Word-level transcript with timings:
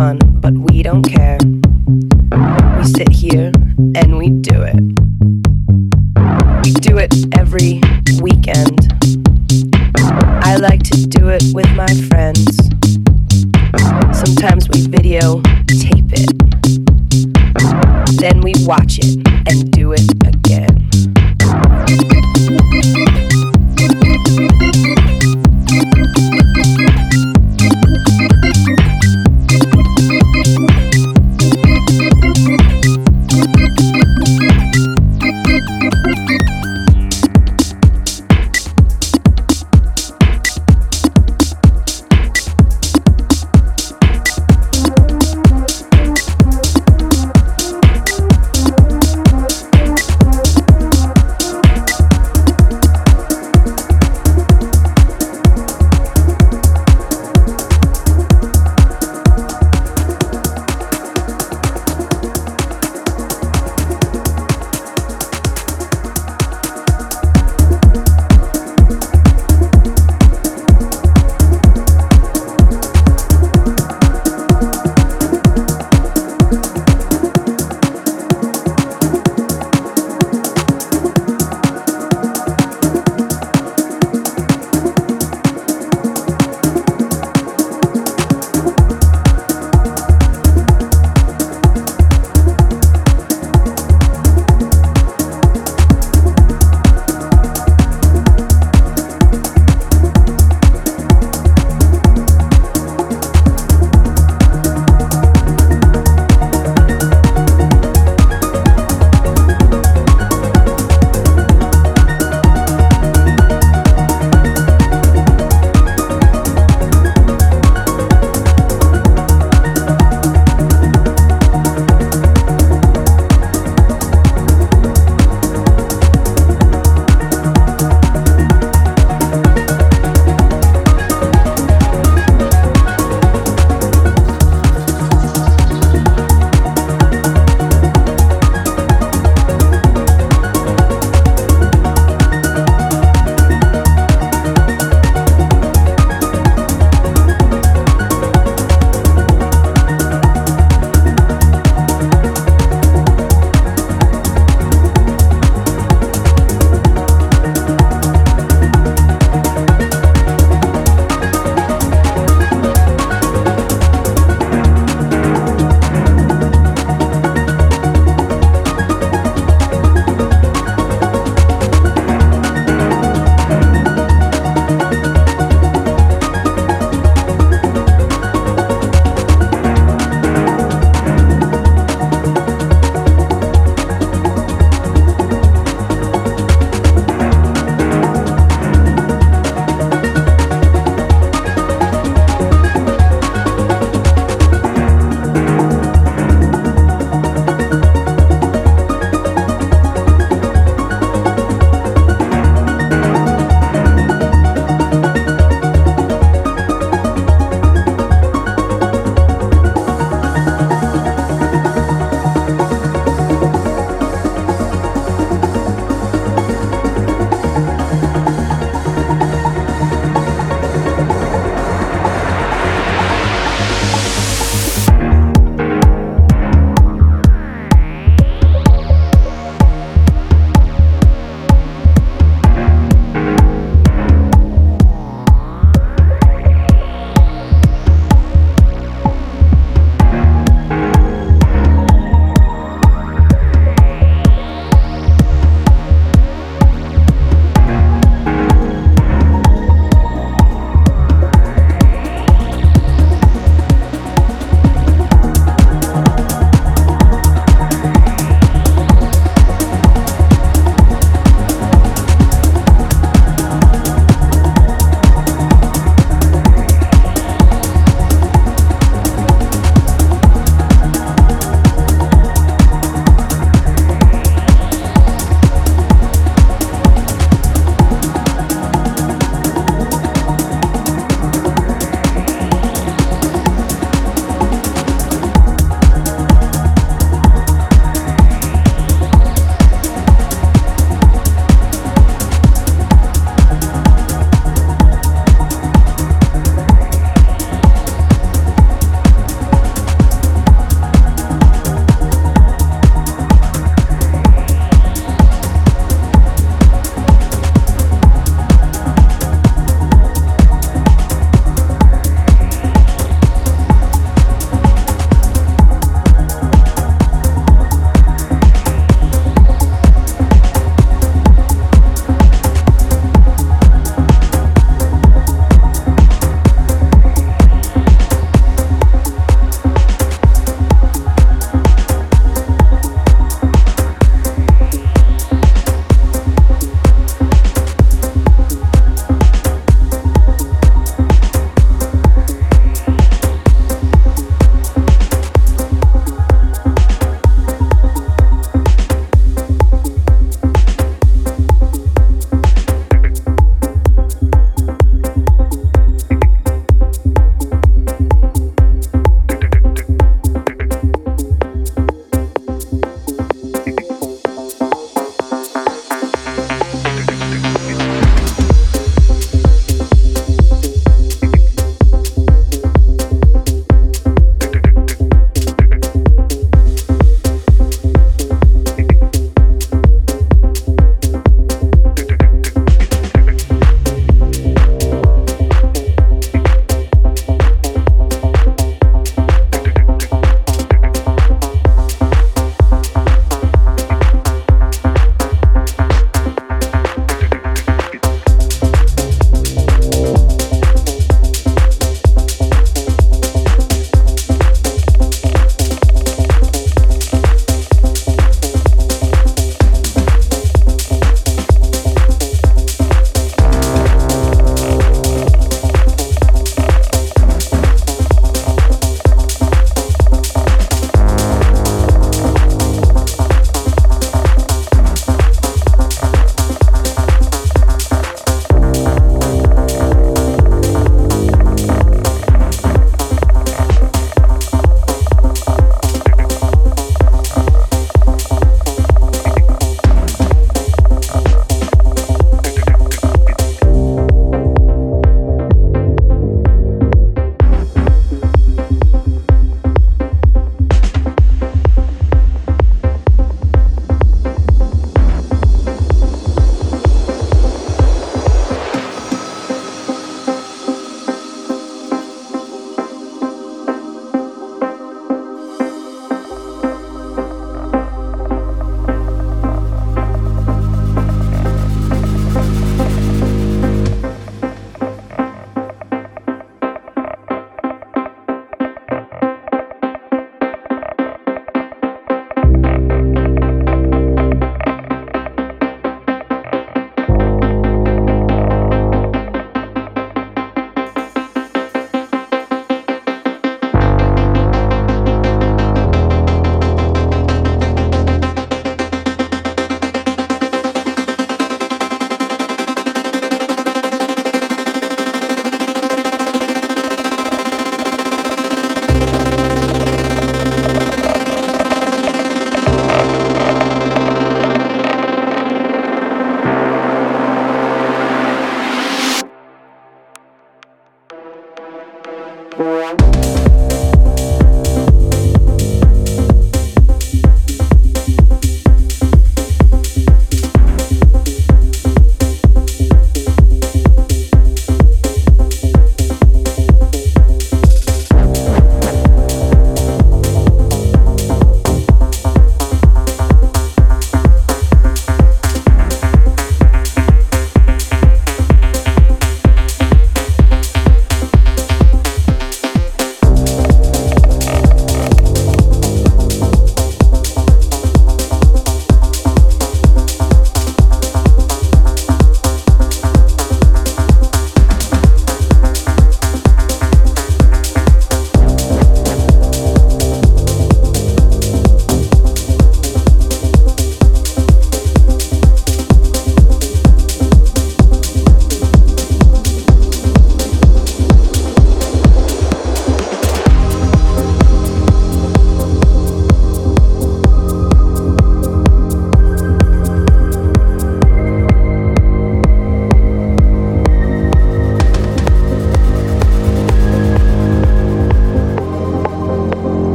Fun, 0.00 0.18
but 0.40 0.54
we 0.54 0.82
don't 0.82 1.02
care. 1.02 1.49